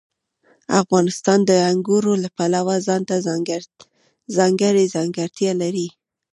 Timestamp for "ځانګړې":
4.35-4.85